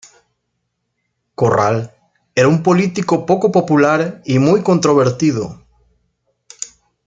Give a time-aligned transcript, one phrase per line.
[1.35, 1.93] Corral
[2.33, 5.63] era un político poco popular y muy controvertido.